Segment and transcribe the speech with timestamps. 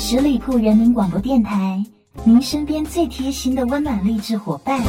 [0.00, 1.84] 十里铺人民广播电台，
[2.22, 4.80] 您身边最贴心的温暖励志伙伴。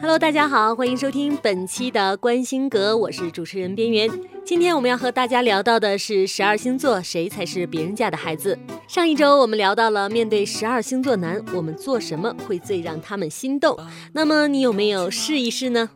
[0.00, 4.08] Hello，大家好，欢迎收听本期的观星阁，我是主持人边缘。
[4.44, 8.56] 今天我们要和大家聊到的是十二星座，谁才是别人家的孩子？
[8.86, 13.76] 上一周我们聊到了面对十二星座男，我们做什么会最让他们心动？
[14.12, 15.90] 那么你有没有试一试呢？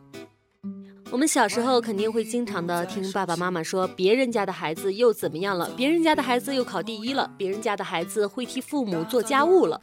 [1.11, 5.67] 我们小时候肯定会经常的听爸爸妈妈说，别人家的孩子又怎么样了？
[5.75, 9.81] 别人家的孩子又考第一了，别人家的孩子会替父母做家务了。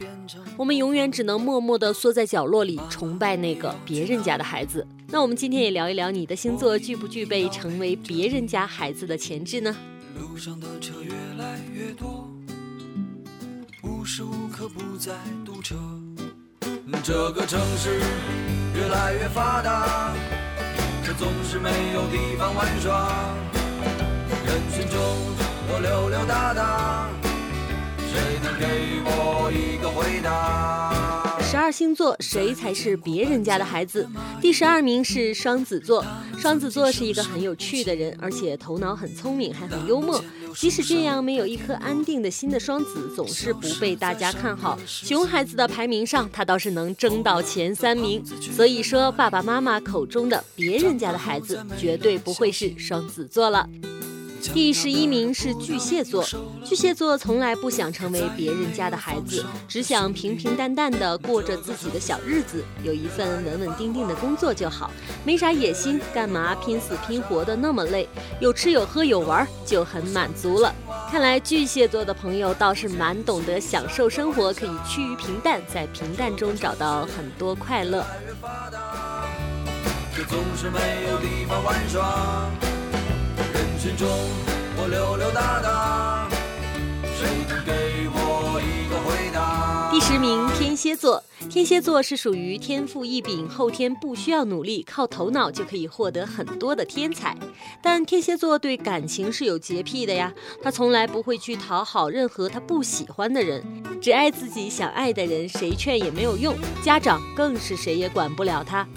[0.55, 4.87] 我们永远只能默默的缩在角落里，崇拜那个别人家的孩子。
[5.09, 9.75] 那我们今天也聊一聊，你的星座具不具备成为别人家孩子的潜质呢？
[10.17, 12.25] 路上的车越来越多，
[13.83, 15.11] 无时无刻不在
[15.45, 15.75] 堵车。
[17.03, 17.99] 这个城市
[18.75, 20.13] 越来越发达。
[21.17, 23.35] 总是没有地方玩耍，
[24.45, 24.99] 人群中
[25.67, 27.09] 我溜溜达达，
[28.07, 31.39] 谁能给我一个回答？
[31.41, 34.07] 十二星座谁才是别人家的孩子？
[34.39, 36.05] 第十二名是双子座。
[36.37, 40.23] 双子座是一个很有趣的人，而且头脑很聪明，还很幽默。
[40.59, 44.75] 即使这样，没有一颗安定的心的双子，总是不被大家看好。
[44.87, 48.23] 熊孩子的排名上，他倒是能争到前三名。
[48.41, 53.69] 所以说，爸爸妈妈口中的别人家的孩子，绝对不会是双子座了。
[54.53, 56.25] 第十一名是巨蟹座，
[56.63, 64.91] 巨蟹座从来不想成为别人家的孩子，只想平平淡淡的过着自己的小日子，有一份稳稳定定的工作就好，
[65.23, 68.07] 没啥野心，干嘛拼死拼活的那么累？
[68.39, 70.73] 有吃有喝有玩就很满足了。
[71.11, 78.05] 看来巨蟹座的朋友倒是蛮懂得享受生活，可以趋于平淡，在平淡中找到很多快乐。
[80.27, 82.76] 总是没有地方玩耍。
[83.77, 84.07] 群中
[84.79, 86.27] 我溜溜达达，
[87.15, 87.71] 谁能给
[88.09, 89.89] 我一个回答？
[89.91, 91.23] 第十名，天蝎座。
[91.49, 97.35] 天蝎座是属于天赋异禀、后天不需要努力、靠头脑就可以获得很多的天才。
[97.81, 103.63] 但天蝎座对感情是有洁癖的呀，他从来不会去讨好任何他不喜欢的人，
[104.01, 108.87] 只爱自己想爱的人，谁劝也没有用，家长更是谁也管不了他。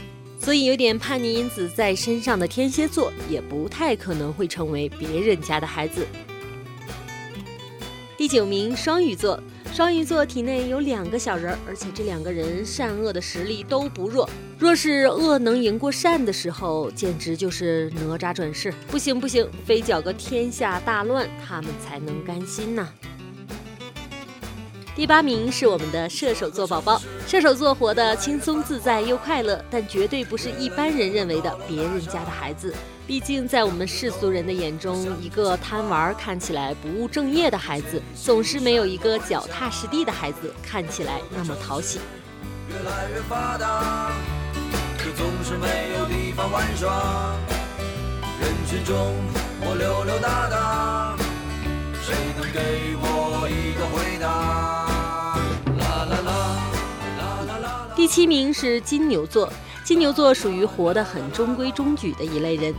[0.41, 6.07] 所以有点叛逆因子在身上的天蝎座，也不太可能会成为别人家的孩子。
[8.17, 9.41] 第九名，双鱼座。
[9.73, 14.29] 双鱼座体内有两个小人儿，而且这两个人善恶的实力都不弱。
[14.59, 18.75] 若是恶能赢过善的时候，简直就是哪吒转世。
[18.89, 22.89] 不行不行，非搅个天下大乱，他们才能甘心呐。
[25.01, 32.75] 第八名是我们的射手座宝宝，射手座活得轻松自在又快乐，但绝对不是一般人认为的别人家的孩子。
[33.07, 41.99] 毕竟在我们世俗人的眼中，一个贪玩、看起来不务正业的孩子，总是没有一个脚踏实地的孩子看起来那么讨喜。
[42.69, 44.13] 越来越发达，
[44.99, 47.35] 可总是没有地方玩耍。
[48.39, 49.15] 人群中
[49.63, 51.17] 我溜溜达达，
[52.03, 53.20] 谁能给我
[58.11, 59.49] 七名是金牛座，
[59.85, 62.75] 金牛座属于活得很中规中矩的一类人，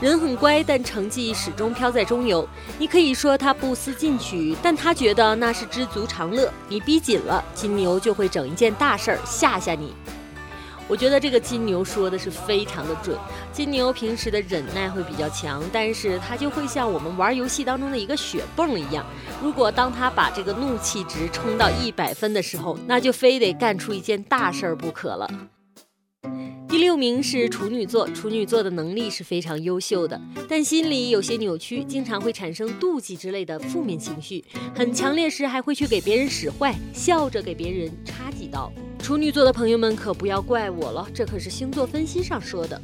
[0.00, 2.44] 人很乖，但成绩始终飘在中游。
[2.80, 6.52] 你可以说他不思进取，但他觉得那是知足常乐。
[6.68, 9.94] 你逼紧了，金牛就会整一件大事儿吓吓你。
[10.88, 13.16] 我觉得这个金牛说的是非常的准。
[13.52, 19.04] 金牛平时的忍耐会比较强，但是他就会像我们玩游戏当中的一个雪泵一样。
[19.42, 25.30] 如果当他把这个怒气值冲到一百分的时候，那就非得干出一件大事儿不可了。
[26.72, 30.18] 第六名是处女座，处女座的能力是非常优秀的，
[30.48, 34.42] 但心里有些扭曲，经常会产生妒忌之类的负面情绪，
[34.74, 38.72] 很强烈时还会去给别人使坏，笑着给别人插几刀。
[38.98, 42.80] 处女座的朋友们可不要怪我了，这可是星座分析上说的。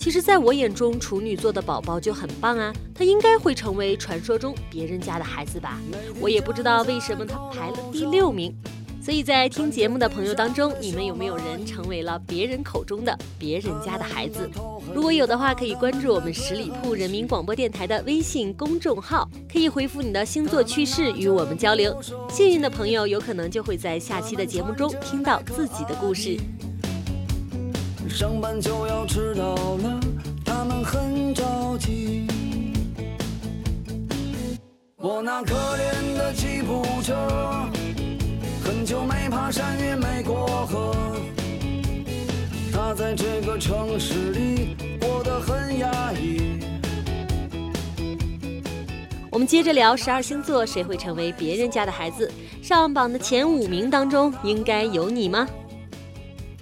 [0.00, 5.80] 其实，在我眼中，处女座的宝宝就很棒啊，他应该会成为传说中别人家的孩子吧？
[6.20, 8.52] 我也不知道为什么他排了第六名。
[9.04, 14.48] 所以在听节目的朋友当中，你们有没有人成为了别人口中的别人家的孩子？
[14.94, 22.00] 如果有的话，可以关注我们十里铺人民广播电台的微信公众号，可以回复你的星座趣事与我们交流。
[22.30, 26.38] 幸运的朋友有可能就会在下期的节目中听到自己的故事。
[28.08, 30.00] 上班就要迟到了，
[30.46, 32.26] 他们很着急。
[34.96, 37.53] 我那可怜的吉普车。
[38.74, 41.16] 很久没爬山，也没过河。
[42.72, 46.58] 他在这个城市里过得很压抑。
[49.30, 52.30] 我们接着聊十二星座谁会成为别人家的孩子。
[52.60, 55.48] 上榜的前五名当中，应该有你吗？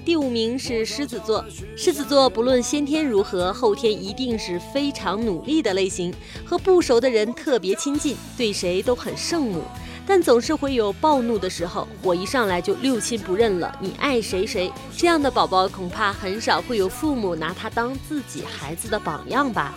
[0.05, 1.43] 第五名是狮子座，
[1.75, 6.12] 狮子座不论先天如何，后天一定是非常努力的类型，
[6.44, 9.62] 和不熟的人特别亲近，对谁都很圣母，
[10.06, 14.72] 但总是会有暴怒的时候，我一上来就六亲不认了，你爱谁谁。
[14.96, 19.75] 这样的宝宝恐怕很少会有父母拿他当自己孩子的榜样吧。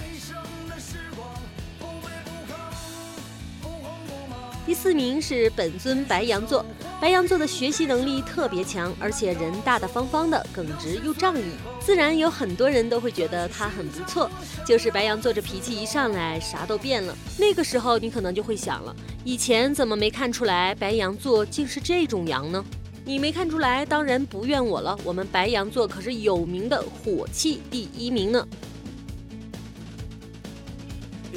[4.66, 6.66] 第四名是本尊白羊座，
[7.00, 11.44] 白羊座的学习能力特别强，而且人大大方方的，耿直又仗义，
[11.80, 14.28] 自然有很多人都会觉得他很不错。
[14.66, 17.16] 就是白羊座这脾气一上来，啥都变了。
[17.38, 22.66] 那个时候你可能就会想了，以前怎么没看出来白羊座竟是这种羊呢？
[23.06, 24.98] 你没看出来，当然不怨我了。
[25.04, 28.48] 我们白羊座可是有名的火气第一名呢。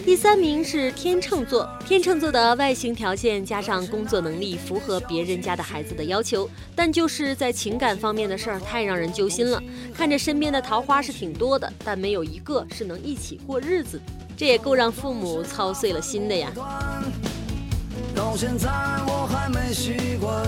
[0.09, 9.63] 第三名是天秤座，天秤座的外形条件加上工作能力符合别人家的孩子的要求，但就是在情感方面的事儿太让人揪心了。
[9.93, 14.01] 看着身边的桃花是挺多的，但没有一个是能一起过日子，
[14.35, 16.51] 这也够让父母操碎了心的呀。
[18.15, 18.67] 到现在
[19.07, 20.43] 我还没习惯，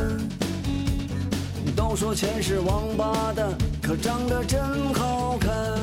[1.77, 3.53] 都说钱是王八蛋，
[3.83, 4.59] 可长得真
[4.95, 5.79] 好看。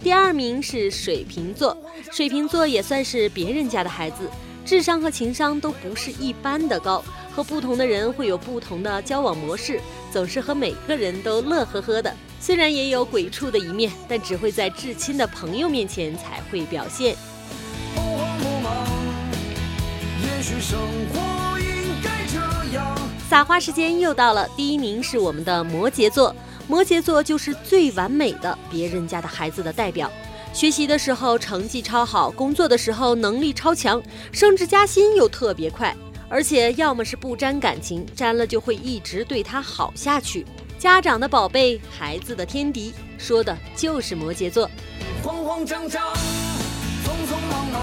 [0.00, 1.76] 第二名是水瓶座，
[2.16, 4.30] 水瓶座也算是别人家的孩子，
[4.64, 9.78] 智商和情商都不是一般的高，和不同的人会有不同的交往模式，
[10.10, 12.10] 总是和每个人都乐呵呵的。
[12.40, 17.14] 虽然也有鬼畜的一面，但只会在至亲的朋友面前才会表现。
[20.22, 20.80] 也许生
[21.12, 21.66] 活应
[22.02, 22.96] 该这样
[23.28, 26.34] 撒花时间又到了，第一名是我们的摩羯座。
[26.66, 30.10] 摩羯座就是最完美的别人家的孩子的代表，
[30.56, 35.94] 学习的时候成绩超好，工作的时候能力超强，升职加薪又特别快，
[36.30, 40.46] 而且要么是不沾感情，沾了就会一直对他好下去。
[40.78, 44.66] 家长的宝贝，孩子的天敌，说的就是摩羯座。
[45.22, 46.02] 慌慌张张，
[47.04, 47.82] 匆匆忙忙，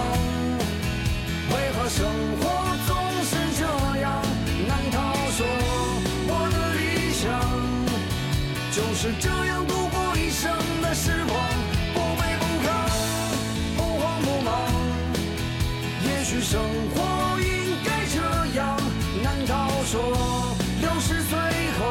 [1.50, 2.04] 为何生
[2.40, 3.64] 活总是这
[4.00, 4.20] 样？
[4.66, 5.46] 难道说
[6.26, 7.40] 我的理想？
[8.72, 9.63] 就是这样
[16.40, 16.60] 生
[16.94, 17.46] 活应
[17.84, 18.20] 该这
[18.56, 18.78] 样，
[19.22, 20.00] 难道说
[20.80, 21.38] 六十岁
[21.78, 21.82] 后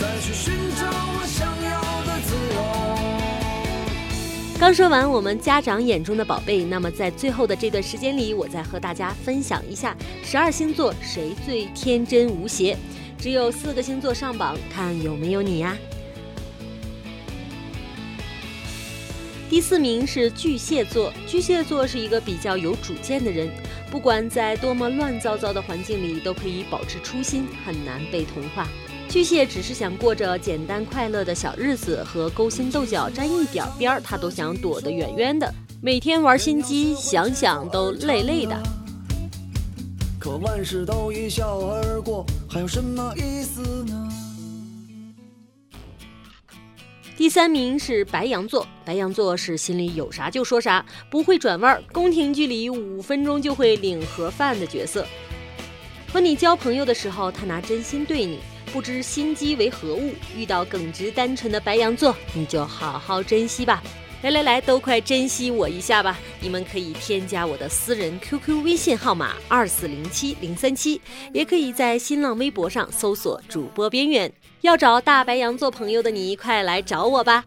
[0.00, 2.60] 再去寻找我想要的自由？
[4.58, 12.76] 刚说完我们家长眼中的宝贝，那么在最后的这段时间里，我再和大家分享一下十二星座谁最天真无邪。
[13.18, 15.76] 只有四个星座上榜，看有没有你呀？
[19.52, 23.50] 第四名是巨蟹座，巨蟹座是一个比较有主见的人，
[23.90, 28.66] 不管在多么乱糟糟的环境里，都可以保持初心，很难被同化。
[29.10, 35.52] 巨蟹只是想过着简单快乐的小日子，和勾心斗角沾一点边儿，他都想躲得远远的。
[35.82, 38.58] 每天玩心机，想想都累累的。
[40.18, 44.08] 可万事都一笑而过，还有什么意思呢？
[47.22, 55.06] 第三名是白羊座，白羊座是心里有啥就说啥，不会转弯儿，宫廷剧里五分钟就会领盒饭的角色。
[56.12, 58.40] 和你交朋友的时候，他拿真心对你，
[58.72, 60.10] 不知心机为何物。
[60.36, 63.80] 遇到耿直单纯的白羊座，你就好好珍惜吧。
[64.22, 66.16] 来来来，都快珍惜我一下吧！
[66.40, 71.00] 你们可以添加我的私人 QQ 微信号码二四零七零三七，
[71.32, 74.32] 也可以在新浪微博上搜索“主播边缘”。
[74.62, 77.44] 要找大白羊做朋友的你，快来找我吧！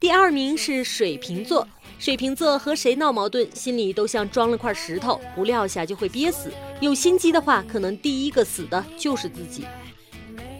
[0.00, 1.68] 第二名是水瓶座，
[1.98, 6.50] 水瓶座和谁闹矛盾，心里都像装了块石头，不撂下就会憋死。
[6.80, 9.66] 有心机的话，可能第一个死的就是自己。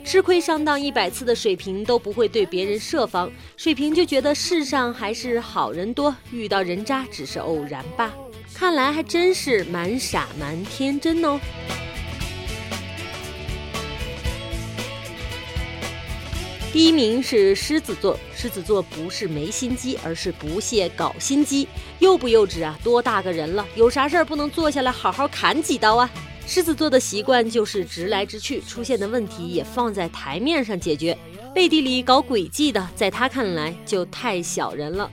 [0.08, 8.10] 吃亏上当一百次的水瓶都不会对别人设防，水瓶就觉得世上还是好人多，遇到人渣只是偶然吧。
[8.54, 11.38] 看来还真是蛮傻蛮天真哦。
[16.72, 21.68] 第一名是狮子座，狮子座不是没心机，而是不屑搞心机。
[21.98, 22.78] 幼不幼稚啊？
[22.82, 26.10] 多大个人了，有啥事儿不能坐下来好好砍几刀啊？
[26.48, 31.16] 狮子座的习惯就是直来直去，出现的问题也放在台面上解决。
[31.54, 35.10] 背地里搞诡计的，在他看来就太小人了。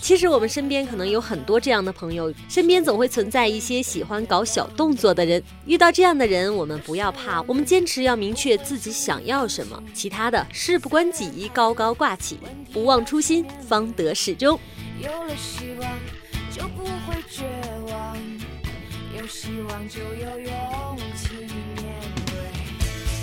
[0.00, 5.42] 其实我们身边可能有很多这样的朋友，身边总会存在一些喜欢搞小动作的人。
[5.66, 12.38] 遇到这样的人，我们不要怕，我们坚持要明确自己想要什么，其他的事不关己，高高挂起，
[12.72, 14.58] 不忘初心，方得始终。
[15.02, 15.90] 有了希望，
[16.52, 17.42] 就不会绝
[17.92, 18.16] 望；
[19.20, 21.52] 有希望，就有勇气面
[22.24, 22.32] 对。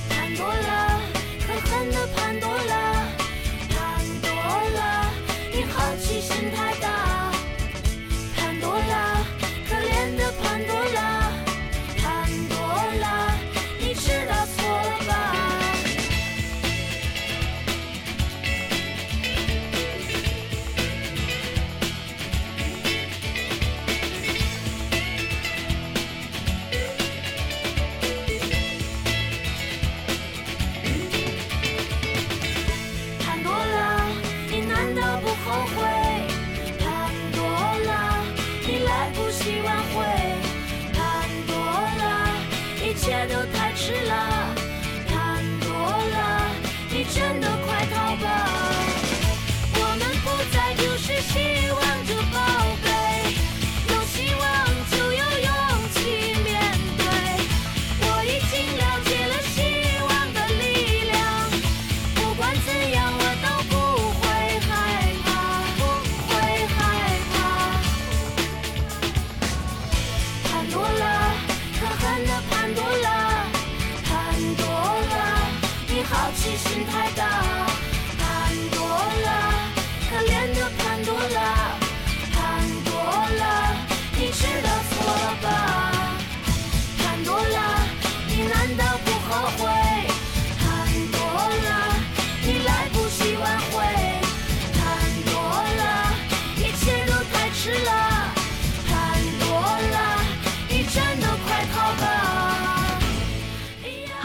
[0.08, 1.02] 潘多拉，
[1.42, 2.87] 可恨的潘多拉，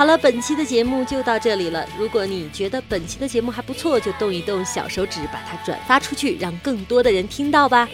[0.03, 1.87] 好了，本期的节目就到这里了。
[1.97, 7.89] 如果你觉得本期的节目还不错，就动一动小手指，把它转发出去，让更多的人听到吧。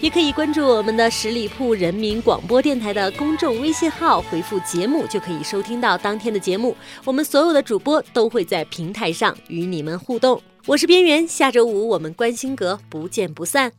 [0.00, 6.76] 也可以关注我们的十里铺人民广播电台的公众微信号，回复“节目”就可以收听到当天的节目。
[7.04, 10.40] 我们所有的主播都会在平台上与你们互动。
[10.64, 13.72] 我是边缘，下周五我们关心阁不见不散。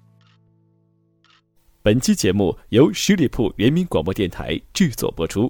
[1.82, 5.50] 本期节目由十里铺人民广播电台制作播出。